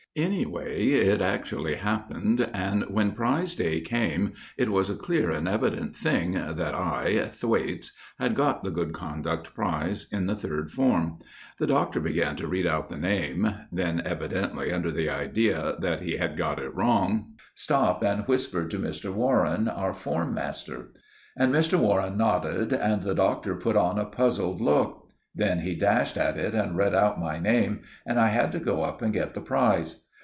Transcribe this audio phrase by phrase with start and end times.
[0.17, 5.95] Anyway, it actually happened, and when prize day came, it was a clear and evident
[5.95, 11.19] thing that I, Thwaites, had got the Good Conduct Prize in the third form.
[11.59, 16.17] The Doctor began to read out the name; then, evidently under the idea that he
[16.17, 19.13] had got it wrong, stopped and whispered to Mr.
[19.13, 20.91] Warren, our form master;
[21.37, 21.79] and Mr.
[21.79, 24.97] Warren nodded, and the Doctor put on a puzzled look.
[25.33, 28.83] Then he dashed at it and read out my name, and I had to go
[28.83, 30.01] up and get the prize.